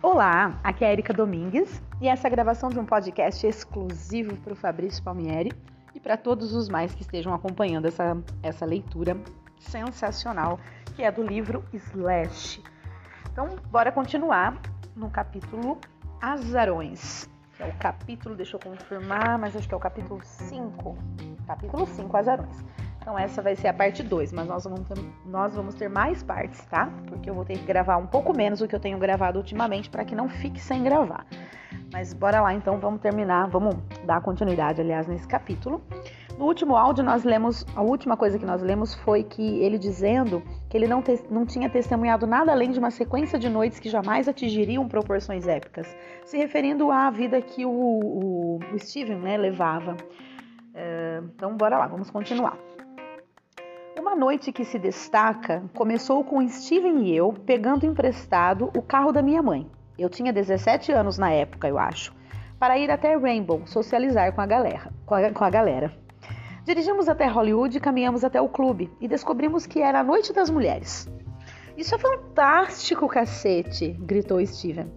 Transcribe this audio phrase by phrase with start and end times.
[0.00, 4.36] Olá, aqui é a Erika Domingues e essa é a gravação de um podcast exclusivo
[4.36, 5.52] para o Fabrício Palmieri
[5.92, 9.16] e para todos os mais que estejam acompanhando essa, essa leitura
[9.58, 10.60] sensacional
[10.94, 12.62] que é do livro Slash.
[13.32, 14.62] Então, bora continuar
[14.94, 15.80] no capítulo
[16.20, 20.96] Azarões, que é o capítulo, deixa eu confirmar, mas acho que é o capítulo 5.
[21.44, 22.64] Capítulo 5, Azarões.
[23.08, 26.22] Então essa vai ser a parte 2, mas nós vamos, ter, nós vamos ter mais
[26.22, 26.92] partes, tá?
[27.06, 29.88] Porque eu vou ter que gravar um pouco menos do que eu tenho gravado ultimamente
[29.88, 31.24] para que não fique sem gravar.
[31.90, 35.80] Mas bora lá então, vamos terminar, vamos dar continuidade, aliás, nesse capítulo.
[36.36, 40.42] No último áudio nós lemos, a última coisa que nós lemos foi que ele dizendo
[40.68, 43.88] que ele não, te, não tinha testemunhado nada além de uma sequência de noites que
[43.88, 45.96] jamais atingiriam proporções épicas,
[46.26, 49.92] se referindo à vida que o, o, o Steven né, levava.
[50.74, 52.58] Uh, então bora lá, vamos continuar.
[53.98, 59.20] Uma noite que se destaca começou com Steven e eu pegando emprestado o carro da
[59.20, 59.68] minha mãe.
[59.98, 62.14] Eu tinha 17 anos na época, eu acho,
[62.60, 64.92] para ir até Rainbow socializar com a galera.
[65.04, 65.92] Com a, com a galera.
[66.64, 70.48] Dirigimos até Hollywood e caminhamos até o clube e descobrimos que era a Noite das
[70.48, 71.10] Mulheres.
[71.76, 73.96] Isso é fantástico, cacete!
[73.98, 74.92] gritou Steven.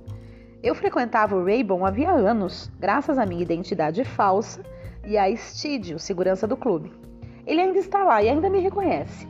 [0.62, 4.62] Eu frequentava o Rainbow havia anos, graças à minha identidade falsa
[5.04, 7.11] e a Stid, o segurança do clube.
[7.52, 9.28] Ele ainda está lá e ainda me reconhece.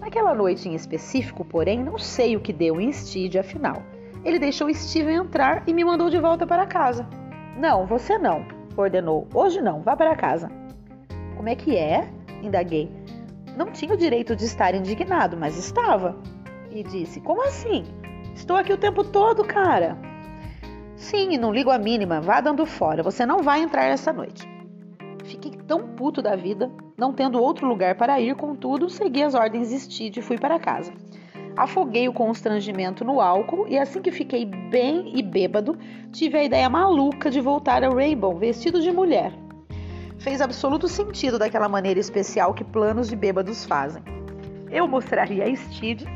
[0.00, 3.82] Naquela noite em específico, porém, não sei o que deu em Steed afinal.
[4.24, 7.06] Ele deixou Steven entrar e me mandou de volta para casa.
[7.58, 8.42] Não, você não,
[8.74, 9.28] ordenou.
[9.34, 10.50] Hoje não, vá para casa.
[11.36, 12.08] Como é que é?
[12.42, 12.90] indaguei.
[13.54, 16.16] Não tinha o direito de estar indignado, mas estava.
[16.70, 17.84] E disse: Como assim?
[18.34, 19.94] Estou aqui o tempo todo, cara.
[20.96, 22.18] Sim, não ligo a mínima.
[22.18, 23.02] Vá dando fora.
[23.02, 24.57] Você não vai entrar essa noite.
[25.28, 29.68] Fiquei tão puto da vida, não tendo outro lugar para ir, contudo, segui as ordens
[29.68, 30.90] de Steed e fui para casa.
[31.54, 35.76] Afoguei o constrangimento no álcool e assim que fiquei bem e bêbado,
[36.10, 39.30] tive a ideia maluca de voltar a Rainbow vestido de mulher.
[40.18, 44.02] Fez absoluto sentido daquela maneira especial que planos de bêbados fazem.
[44.70, 46.06] Eu mostraria a Steed,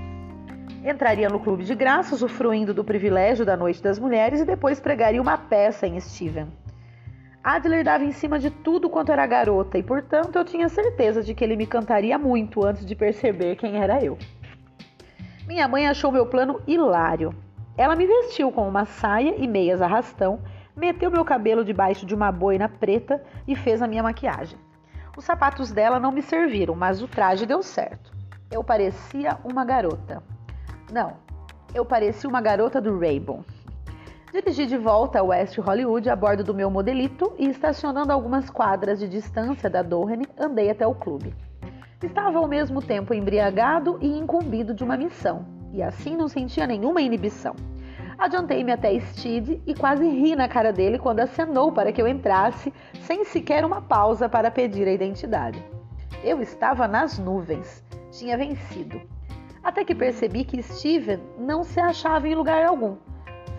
[0.83, 5.21] entraria no clube de graça, usufruindo do privilégio da Noite das Mulheres e depois pregaria
[5.21, 6.62] uma peça em Steven.
[7.44, 11.34] Adler dava em cima de tudo quanto era garota e, portanto, eu tinha certeza de
[11.34, 14.16] que ele me cantaria muito antes de perceber quem era eu.
[15.44, 17.34] Minha mãe achou meu plano hilário.
[17.76, 20.41] Ela me vestiu com uma saia e meias arrastão,
[20.76, 24.56] meteu meu cabelo debaixo de uma boina preta e fez a minha maquiagem.
[25.16, 28.12] Os sapatos dela não me serviram, mas o traje deu certo.
[28.53, 30.22] Eu parecia uma garota.
[30.92, 31.16] Não,
[31.74, 33.44] eu parecia uma garota do Rainbow.
[34.32, 38.98] Dirigi de volta a West Hollywood a bordo do meu modelito e, estacionando algumas quadras
[38.98, 41.34] de distância da Doheny, andei até o clube.
[42.03, 47.03] Estava ao mesmo tempo embriagado e incumbido de uma missão, e assim não sentia nenhuma
[47.03, 47.54] inibição.
[48.16, 52.72] Adiantei-me até Steed e quase ri na cara dele quando acenou para que eu entrasse,
[53.03, 55.62] sem sequer uma pausa para pedir a identidade.
[56.25, 58.98] Eu estava nas nuvens, tinha vencido.
[59.62, 62.97] Até que percebi que Steven não se achava em lugar algum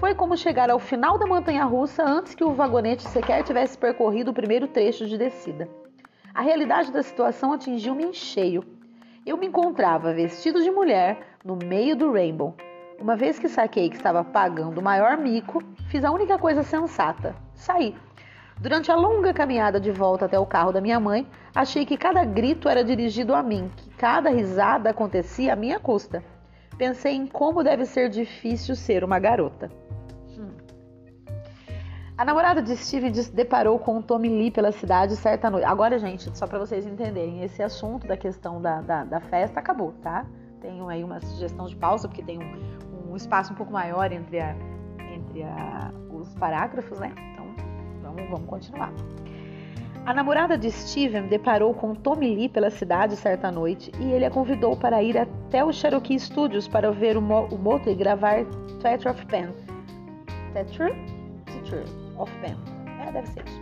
[0.03, 4.31] foi como chegar ao final da montanha russa antes que o vagonete sequer tivesse percorrido
[4.31, 5.69] o primeiro trecho de descida.
[6.33, 8.65] A realidade da situação atingiu-me em cheio.
[9.25, 12.53] Eu me encontrava vestido de mulher no meio do Rainbow.
[12.99, 17.33] Uma vez que saquei que estava pagando o maior mico, fiz a única coisa sensata:
[17.55, 17.95] saí.
[18.59, 21.25] Durante a longa caminhada de volta até o carro da minha mãe,
[21.55, 26.21] achei que cada grito era dirigido a mim, que cada risada acontecia à minha custa.
[26.77, 29.71] Pensei em como deve ser difícil ser uma garota.
[32.15, 35.65] A namorada de Steve deparou com Tommy Lee pela cidade certa noite.
[35.65, 39.93] Agora, gente, só para vocês entenderem, esse assunto da questão da, da, da, festa acabou,
[40.03, 40.25] tá?
[40.61, 44.39] Tenho aí uma sugestão de pausa, porque tem um, um espaço um pouco maior entre,
[44.39, 44.55] a,
[45.11, 47.11] entre a, os parágrafos, né?
[47.33, 47.47] Então,
[48.03, 48.93] vamos, vamos continuar.
[50.05, 54.29] A namorada de Steven deparou com Tommy Lee pela cidade certa noite e ele a
[54.29, 58.45] convidou para ir até o Cherokee Studios para ver o, Mo o Motley gravar
[58.81, 59.72] Theatre of Pen.
[60.53, 60.93] Theatre?
[61.45, 61.83] Theatre
[62.17, 62.55] of Pen.
[63.01, 63.61] É, deve ser isso.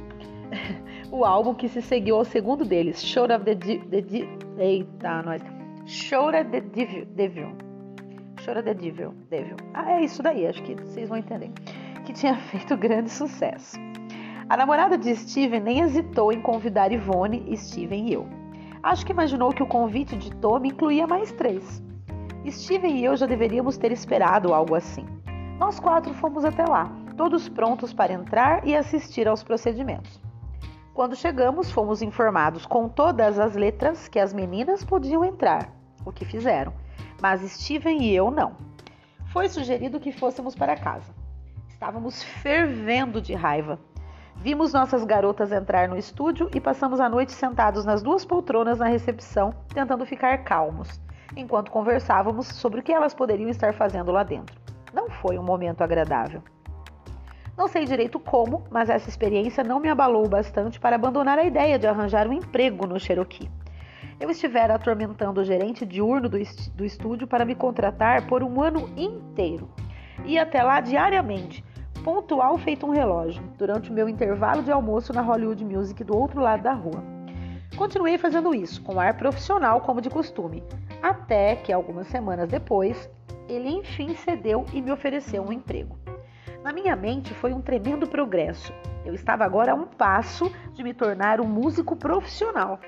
[1.12, 4.28] o álbum que se seguiu ao segundo deles, Show of the, the, the
[4.58, 5.42] Eita, nós.
[5.86, 7.06] Show of the Devil.
[7.16, 7.48] Devil.
[8.42, 9.14] Of the Devil.
[9.30, 9.56] Devil.
[9.74, 11.52] Ah, é isso daí, acho que vocês vão entender.
[12.06, 13.78] Que tinha feito grande sucesso.
[14.50, 18.28] A namorada de Steven nem hesitou em convidar Ivone, Steven e eu.
[18.84, 21.82] Acho que imaginou que o convite de Tommy incluía mais três.
[22.50, 25.06] Steven e eu já deveríamos ter esperado algo assim.
[25.62, 30.20] Nós quatro fomos até lá todos prontos para entrar e assistir aos procedimentos.
[30.92, 35.70] Quando chegamos, fomos informados com todas as letras que as meninas podiam entrar,
[36.04, 36.74] o que fizeram,
[37.22, 38.56] mas Steven e eu não.
[39.28, 41.14] Foi sugerido que fôssemos para casa.
[41.70, 43.80] Estávamos fervendo de raiva.
[44.38, 48.88] Vimos nossas garotas entrar no estúdio e passamos a noite sentados nas duas poltronas na
[48.88, 51.00] recepção, tentando ficar calmos,
[51.38, 54.61] enquanto conversávamos sobre o que elas poderiam estar fazendo lá dentro.
[54.94, 56.42] Não foi um momento agradável.
[57.58, 61.78] Não sei direito como, mas essa experiência não me abalou bastante para abandonar a ideia
[61.78, 63.50] de arranjar um emprego no Cherokee.
[64.20, 68.62] Eu estivera atormentando o gerente diurno do, est do estúdio para me contratar por um
[68.62, 69.70] ano inteiro.
[70.26, 71.64] Ia até lá diariamente,
[72.04, 76.40] pontual feito um relógio, durante o meu intervalo de almoço na Hollywood Music do outro
[76.40, 77.04] lado da rua.
[77.76, 80.64] Continuei fazendo isso, com ar profissional como de costume,
[81.02, 83.10] até que algumas semanas depois,
[83.52, 85.98] ele enfim cedeu e me ofereceu um emprego.
[86.64, 88.72] Na minha mente foi um tremendo progresso.
[89.06, 92.80] Eu estava agora a um passo de me tornar um músico profissional.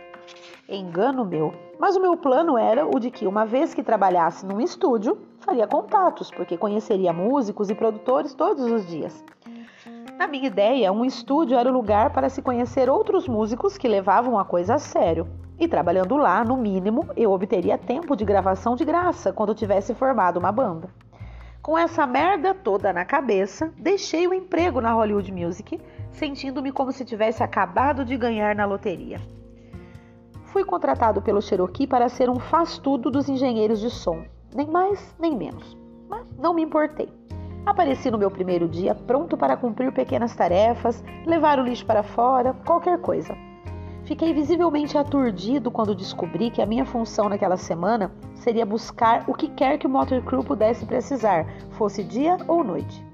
[0.69, 4.61] Engano meu, mas o meu plano era o de que, uma vez que trabalhasse num
[4.61, 9.23] estúdio, faria contatos, porque conheceria músicos e produtores todos os dias.
[10.17, 14.39] Na minha ideia, um estúdio era o lugar para se conhecer outros músicos que levavam
[14.39, 15.27] a coisa a sério.
[15.59, 20.37] E trabalhando lá, no mínimo, eu obteria tempo de gravação de graça quando tivesse formado
[20.37, 20.89] uma banda.
[21.61, 25.79] Com essa merda toda na cabeça, deixei o emprego na Hollywood Music,
[26.11, 29.21] sentindo-me como se tivesse acabado de ganhar na loteria.
[30.45, 35.35] Fui contratado pelo Cherokee para ser um faz-tudo dos engenheiros de som, nem mais nem
[35.35, 35.77] menos.
[36.09, 37.09] Mas não me importei.
[37.65, 42.53] Apareci no meu primeiro dia pronto para cumprir pequenas tarefas, levar o lixo para fora,
[42.65, 43.33] qualquer coisa.
[44.05, 49.47] Fiquei visivelmente aturdido quando descobri que a minha função naquela semana seria buscar o que
[49.47, 53.05] quer que o motor crew pudesse precisar, fosse dia ou noite.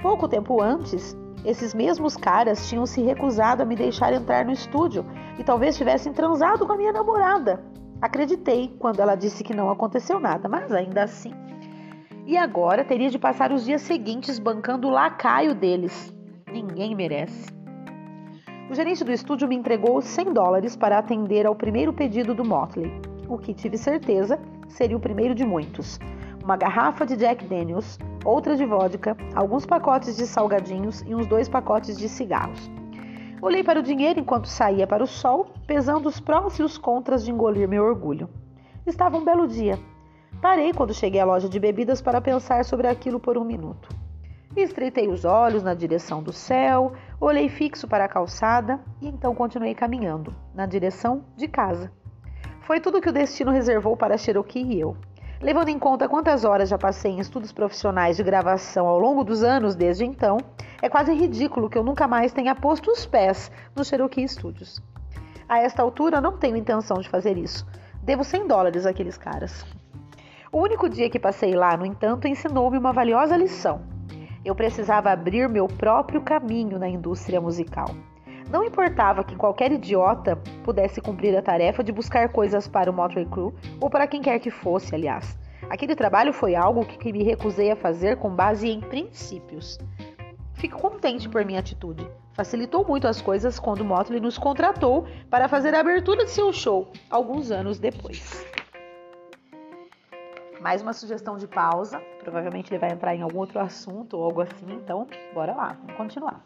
[0.00, 5.04] Pouco tempo antes, esses mesmos caras tinham se recusado a me deixar entrar no estúdio
[5.38, 7.62] e talvez tivessem transado com a minha namorada.
[8.00, 11.32] Acreditei quando ela disse que não aconteceu nada, mas ainda assim.
[12.26, 16.14] E agora teria de passar os dias seguintes bancando o lacaio deles.
[16.50, 17.63] Ninguém merece.
[18.70, 22.90] O gerente do estúdio me entregou 100 dólares para atender ao primeiro pedido do Motley,
[23.28, 25.98] o que tive certeza seria o primeiro de muitos.
[26.42, 31.46] Uma garrafa de Jack Daniels, outra de vodka, alguns pacotes de salgadinhos e uns dois
[31.46, 32.70] pacotes de cigarros.
[33.42, 37.22] Olhei para o dinheiro enquanto saía para o sol, pesando os prós e os contras
[37.22, 38.30] de engolir meu orgulho.
[38.86, 39.78] Estava um belo dia.
[40.40, 44.03] Parei quando cheguei à loja de bebidas para pensar sobre aquilo por um minuto.
[44.56, 49.74] Estreitei os olhos na direção do céu, olhei fixo para a calçada e então continuei
[49.74, 51.90] caminhando, na direção de casa.
[52.60, 54.96] Foi tudo que o destino reservou para Cherokee e eu.
[55.40, 59.42] Levando em conta quantas horas já passei em estudos profissionais de gravação ao longo dos
[59.42, 60.38] anos desde então,
[60.80, 64.80] é quase ridículo que eu nunca mais tenha posto os pés no Cherokee Studios.
[65.48, 67.66] A esta altura, não tenho intenção de fazer isso.
[68.02, 69.66] Devo 100 dólares àqueles caras.
[70.52, 73.93] O único dia que passei lá, no entanto, ensinou-me uma valiosa lição.
[74.44, 77.88] Eu precisava abrir meu próprio caminho na indústria musical.
[78.50, 83.24] Não importava que qualquer idiota pudesse cumprir a tarefa de buscar coisas para o Motley
[83.24, 85.38] Crue ou para quem quer que fosse, aliás.
[85.70, 89.78] Aquele trabalho foi algo que me recusei a fazer com base em princípios.
[90.52, 92.06] Fico contente por minha atitude.
[92.34, 96.52] Facilitou muito as coisas quando o Motley nos contratou para fazer a abertura de seu
[96.52, 98.44] show, alguns anos depois
[100.64, 102.00] mais uma sugestão de pausa.
[102.20, 105.94] Provavelmente ele vai entrar em algum outro assunto ou algo assim, então bora lá, vamos
[105.94, 106.42] continuar.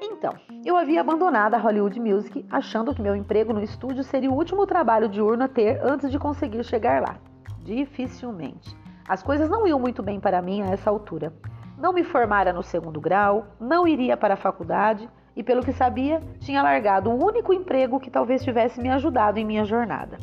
[0.00, 0.32] Então,
[0.64, 4.66] eu havia abandonado a Hollywood Music achando que meu emprego no estúdio seria o último
[4.66, 7.18] trabalho diurno a ter antes de conseguir chegar lá.
[7.62, 8.74] Dificilmente.
[9.06, 11.30] As coisas não iam muito bem para mim a essa altura.
[11.76, 16.22] Não me formara no segundo grau, não iria para a faculdade e, pelo que sabia,
[16.40, 20.16] tinha largado o único emprego que talvez tivesse me ajudado em minha jornada.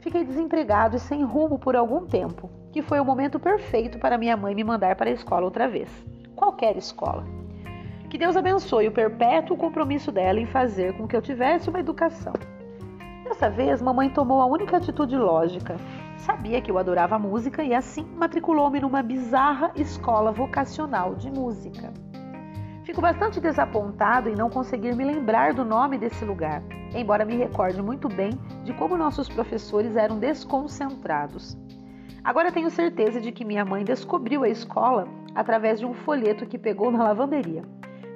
[0.00, 4.36] Fiquei desempregado e sem rumo por algum tempo, que foi o momento perfeito para minha
[4.36, 5.90] mãe me mandar para a escola outra vez.
[6.34, 7.24] Qualquer escola.
[8.08, 12.32] Que Deus abençoe o perpétuo compromisso dela em fazer com que eu tivesse uma educação.
[13.24, 15.76] Dessa vez, mamãe tomou a única atitude lógica.
[16.16, 21.92] Sabia que eu adorava música e assim matriculou-me numa bizarra escola vocacional de música.
[22.84, 26.62] Fico bastante desapontado em não conseguir me lembrar do nome desse lugar,
[26.94, 28.30] embora me recorde muito bem
[28.64, 31.56] de como nossos professores eram desconcentrados.
[32.22, 36.58] Agora tenho certeza de que minha mãe descobriu a escola através de um folheto que
[36.58, 37.62] pegou na lavanderia.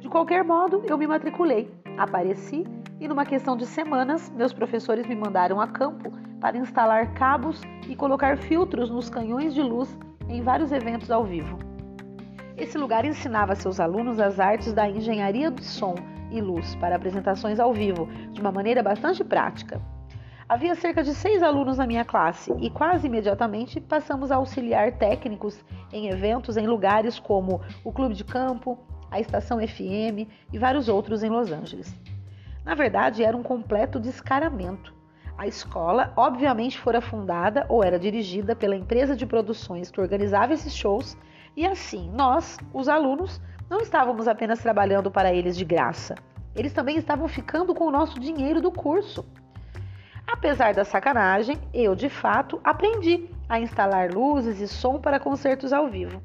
[0.01, 2.67] De qualquer modo, eu me matriculei, apareci
[3.01, 7.97] e, numa questão de semanas, meus professores me mandaram a campo para instalar cabos e
[7.97, 11.59] colocar filtros nos canhões de luz em vários eventos ao vivo.
[12.57, 15.95] Esse lugar ensinava seus alunos as artes da engenharia do som
[16.31, 19.81] e luz para apresentações ao vivo, de uma maneira bastante prática.
[20.49, 25.65] Havia cerca de seis alunos na minha classe e quase imediatamente passamos a auxiliar técnicos
[25.91, 28.79] em eventos em lugares como o Clube de Campo,
[29.11, 31.99] a Estação FM e vários outros em Los Angeles.
[32.65, 34.95] Na verdade, era um completo descaramento.
[35.37, 40.75] A escola, obviamente, fora fundada ou era dirigida pela empresa de produções que organizava esses
[40.75, 41.17] shows,
[41.57, 46.15] e assim, nós, os alunos, não estávamos apenas trabalhando para eles de graça,
[46.55, 49.25] eles também estavam ficando com o nosso dinheiro do curso.
[50.27, 55.89] Apesar da sacanagem, eu de fato aprendi a instalar luzes e som para concertos ao
[55.89, 56.23] vivo.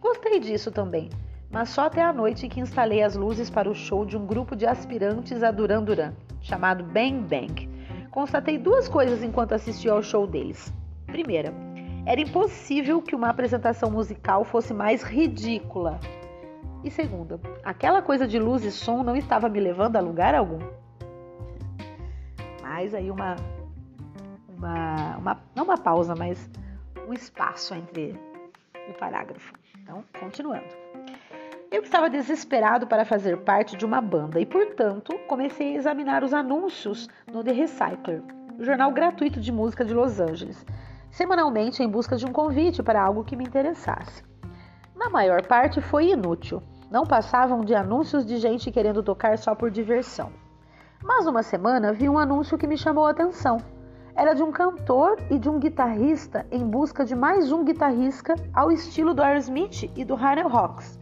[0.00, 1.08] Gostei disso também,
[1.50, 4.54] mas só até a noite que instalei as luzes para o show de um grupo
[4.54, 7.68] de aspirantes a Duran Duran, chamado Bang Bang.
[8.10, 10.72] Constatei duas coisas enquanto assistia ao show deles.
[11.06, 11.52] Primeira,
[12.04, 15.98] era impossível que uma apresentação musical fosse mais ridícula.
[16.84, 20.60] E segunda, aquela coisa de luz e som não estava me levando a lugar algum.
[22.62, 23.34] Mais aí uma,
[24.48, 26.48] uma, uma não uma pausa, mas
[27.08, 28.18] um espaço entre
[28.88, 29.52] o parágrafo.
[29.82, 30.66] Então, continuando.
[31.70, 36.32] Eu estava desesperado para fazer parte de uma banda e, portanto, comecei a examinar os
[36.32, 38.22] anúncios no The Recycler,
[38.58, 40.64] o jornal gratuito de música de Los Angeles,
[41.10, 44.27] semanalmente em busca de um convite para algo que me interessasse.
[44.98, 46.60] Na maior parte foi inútil.
[46.90, 50.32] Não passavam de anúncios de gente querendo tocar só por diversão.
[51.00, 53.58] Mas uma semana vi um anúncio que me chamou a atenção.
[54.16, 58.72] Era de um cantor e de um guitarrista em busca de mais um guitarrista ao
[58.72, 60.98] estilo do Aerosmith e do Harlem Rocks.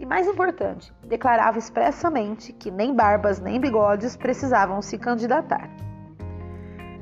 [0.00, 5.68] E mais importante, declarava expressamente que nem barbas nem bigodes precisavam se candidatar.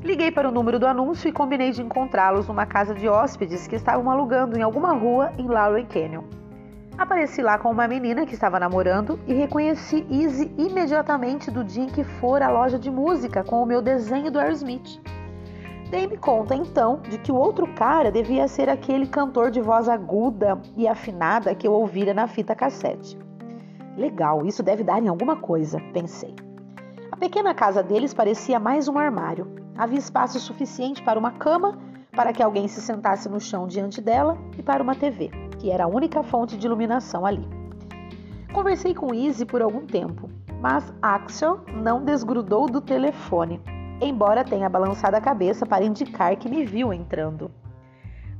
[0.06, 3.74] Liguei para o número do anúncio e combinei de encontrá-los numa casa de hóspedes que
[3.74, 6.22] estavam alugando em alguma rua em Lowry Canyon.
[6.96, 11.88] Apareci lá com uma menina que estava namorando e reconheci Izzy imediatamente do dia em
[11.88, 15.02] que fora à loja de música com o meu desenho do Aerosmith.
[15.90, 20.56] Dei-me conta então de que o outro cara devia ser aquele cantor de voz aguda
[20.76, 23.18] e afinada que eu ouvira na fita cassete.
[23.96, 26.32] Legal, isso deve dar em alguma coisa, pensei.
[27.10, 29.65] A pequena casa deles parecia mais um armário.
[29.76, 31.78] Havia espaço suficiente para uma cama,
[32.12, 35.84] para que alguém se sentasse no chão diante dela e para uma TV, que era
[35.84, 37.46] a única fonte de iluminação ali.
[38.52, 40.30] Conversei com Izzy por algum tempo,
[40.60, 43.60] mas Axel não desgrudou do telefone
[44.00, 47.50] embora tenha balançado a cabeça para indicar que me viu entrando.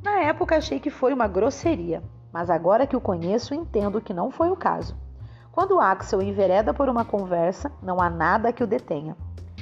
[0.03, 2.03] Na época achei que foi uma grosseria,
[2.33, 4.97] mas agora que o conheço entendo que não foi o caso.
[5.51, 9.17] Quando Axel envereda por uma conversa, não há nada que o detenha.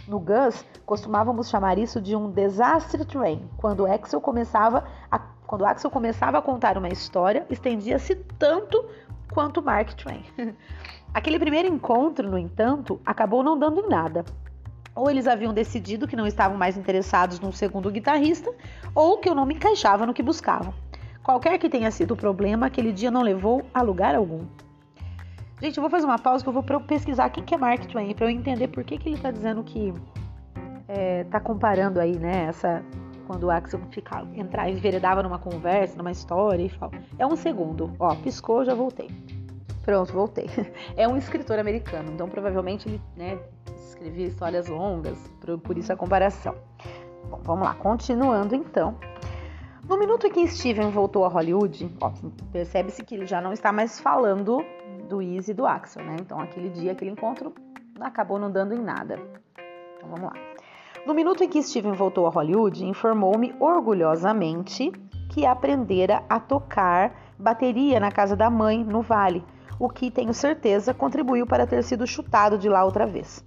[0.06, 3.48] No Gus, costumávamos chamar isso de um desastre train.
[3.56, 8.84] Quando Axel começava a, quando Axel começava a contar uma história, estendia-se tanto
[9.32, 10.22] quanto Mark Twain.
[11.14, 14.24] Aquele primeiro encontro, no entanto, acabou não dando em nada.
[14.94, 18.52] Ou eles haviam decidido que não estavam mais interessados num segundo guitarrista,
[18.94, 20.74] ou que eu não me encaixava no que buscavam.
[21.22, 24.44] Qualquer que tenha sido o problema, aquele dia não levou a lugar algum.
[25.60, 28.14] Gente, eu vou fazer uma pausa que eu vou pesquisar quem que é Mark Twain
[28.14, 29.94] para eu entender por que, que ele está dizendo que
[30.88, 32.84] é, tá comparando aí, né, essa
[33.26, 36.92] quando o Axel ficava, entrar, enveredava numa conversa, numa história e fala.
[37.18, 39.08] É um segundo, ó, piscou, já voltei.
[39.82, 40.46] Pronto, voltei.
[40.96, 43.38] É um escritor americano, então provavelmente ele, né,
[43.76, 46.54] escrevia histórias longas, por, por isso a comparação.
[47.30, 48.96] Bom, vamos lá, continuando então.
[49.88, 51.90] No minuto em que Steven voltou a Hollywood,
[52.50, 54.64] percebe-se que ele já não está mais falando
[55.14, 56.16] do Easy e do Axel, né?
[56.20, 57.54] Então aquele dia, aquele encontro
[58.00, 59.20] acabou não dando em nada.
[59.96, 60.32] Então vamos lá.
[61.06, 64.90] No minuto em que Steven voltou a Hollywood, informou-me orgulhosamente
[65.30, 69.44] que aprendera a tocar bateria na casa da mãe, no Vale,
[69.78, 73.44] o que, tenho certeza, contribuiu para ter sido chutado de lá outra vez.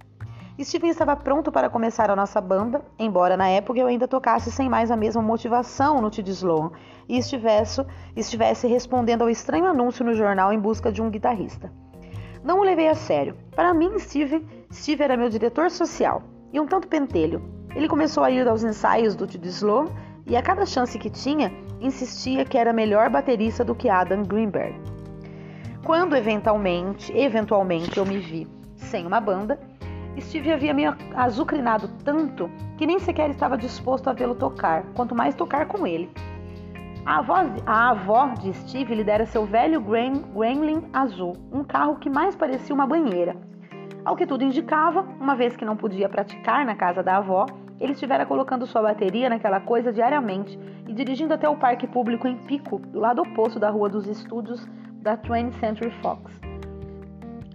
[0.64, 4.68] Steven estava pronto para começar a nossa banda, embora na época eu ainda tocasse sem
[4.68, 6.72] mais a mesma motivação no Tid Sloan
[7.08, 7.84] e estivesse,
[8.16, 11.72] estivesse respondendo ao estranho anúncio no jornal em busca de um guitarrista.
[12.42, 13.36] Não o levei a sério.
[13.54, 16.22] Para mim, Steve, Steve era meu diretor social
[16.52, 17.40] e um tanto pentelho.
[17.74, 19.86] Ele começou a ir aos ensaios do Tid Sloan
[20.26, 24.74] e a cada chance que tinha, insistia que era melhor baterista do que Adam Greenberg.
[25.84, 28.46] Quando eventualmente, eventualmente eu me vi
[28.76, 29.58] sem uma banda,
[30.20, 30.84] Steve havia me
[31.14, 36.10] azucrinado tanto que nem sequer estava disposto a vê-lo tocar, quanto mais tocar com ele.
[37.04, 42.10] A avó, a avó de Steve lhe dera seu velho Gremlin azul, um carro que
[42.10, 43.36] mais parecia uma banheira.
[44.04, 47.46] Ao que tudo indicava, uma vez que não podia praticar na casa da avó,
[47.80, 52.36] ele estivera colocando sua bateria naquela coisa diariamente e dirigindo até o parque público em
[52.36, 54.66] Pico, do lado oposto da Rua dos Estúdios
[55.00, 56.40] da 20th Century Fox,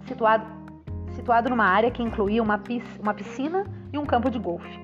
[0.06, 0.63] situado
[1.14, 2.58] situado numa área que incluía uma
[3.14, 4.80] piscina e um campo de golfe.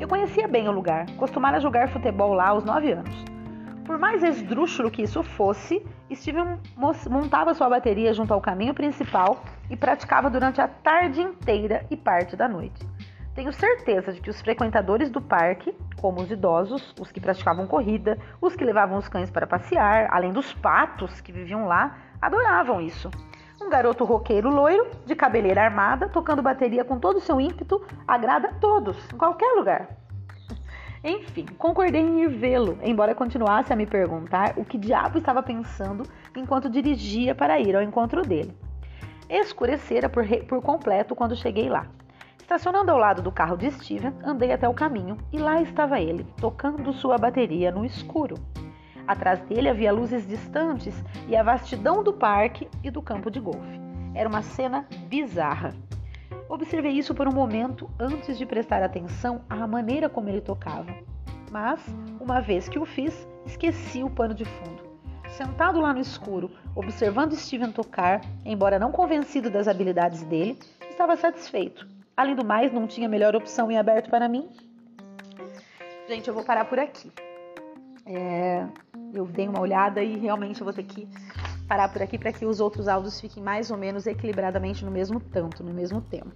[0.00, 3.24] Eu conhecia bem o lugar, costumara jogar futebol lá aos 9 anos.
[3.84, 6.58] Por mais esdrúxulo que isso fosse, Steven
[7.08, 12.36] montava sua bateria junto ao caminho principal e praticava durante a tarde inteira e parte
[12.36, 12.86] da noite.
[13.34, 18.18] Tenho certeza de que os frequentadores do parque, como os idosos, os que praticavam corrida,
[18.40, 23.10] os que levavam os cães para passear, além dos patos que viviam lá, adoravam isso.
[23.68, 28.48] Um garoto roqueiro loiro, de cabeleira armada, tocando bateria com todo o seu ímpeto, agrada
[28.48, 29.90] a todos, em qualquer lugar.
[31.04, 36.04] Enfim, concordei em ir vê-lo, embora continuasse a me perguntar o que diabo estava pensando
[36.34, 38.56] enquanto dirigia para ir ao encontro dele.
[39.28, 41.88] Escurecera por, por completo quando cheguei lá.
[42.40, 46.24] Estacionando ao lado do carro de Steven, andei até o caminho e lá estava ele,
[46.40, 48.36] tocando sua bateria no escuro.
[49.08, 50.94] Atrás dele havia luzes distantes
[51.26, 53.80] e a vastidão do parque e do campo de golfe.
[54.14, 55.74] Era uma cena bizarra.
[56.46, 60.94] Observei isso por um momento antes de prestar atenção à maneira como ele tocava.
[61.50, 61.80] Mas,
[62.20, 64.86] uma vez que o fiz, esqueci o pano de fundo.
[65.30, 70.58] Sentado lá no escuro, observando Steven tocar, embora não convencido das habilidades dele,
[70.90, 71.88] estava satisfeito.
[72.14, 74.50] Além do mais, não tinha melhor opção em aberto para mim.
[76.06, 77.10] Gente, eu vou parar por aqui.
[78.08, 78.66] É,
[79.12, 81.06] eu dei uma olhada e realmente eu vou ter que
[81.68, 85.20] parar por aqui para que os outros áudios fiquem mais ou menos equilibradamente no mesmo
[85.20, 86.32] tanto, no mesmo tempo.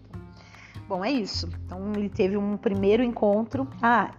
[0.86, 1.48] Bom, é isso.
[1.64, 3.66] Então ele teve um primeiro encontro.
[3.80, 4.10] Ah,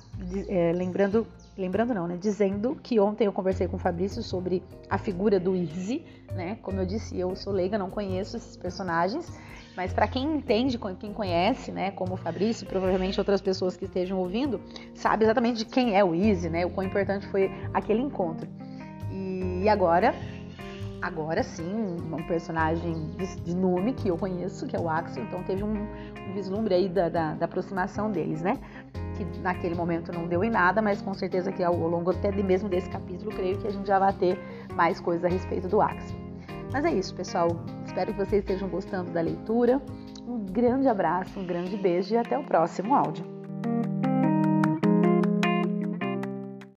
[0.49, 2.17] é, lembrando, lembrando não, né?
[2.19, 6.57] Dizendo que ontem eu conversei com o Fabrício sobre a figura do Easy, né?
[6.63, 9.31] Como eu disse, eu sou leiga, não conheço esses personagens.
[9.75, 14.19] Mas para quem entende, quem conhece, né, como o Fabrício, provavelmente outras pessoas que estejam
[14.19, 14.61] ouvindo,
[14.93, 16.65] sabe exatamente de quem é o Easy, né?
[16.65, 18.47] O quão importante foi aquele encontro.
[19.63, 20.13] E agora,
[21.01, 23.11] agora sim, um personagem
[23.45, 26.89] de, nome que eu conheço, que é o Axel, então teve um, um vislumbre aí
[26.89, 28.59] da, da, da, aproximação deles, né?
[29.15, 32.69] Que naquele momento não deu em nada, mas com certeza que ao longo até mesmo
[32.69, 34.37] desse capítulo, creio que a gente já vai ter
[34.75, 36.17] mais coisas a respeito do Axel.
[36.71, 37.47] Mas é isso, pessoal.
[37.93, 39.79] Espero que vocês estejam gostando da leitura.
[40.27, 43.32] Um grande abraço, um grande beijo e até o próximo áudio.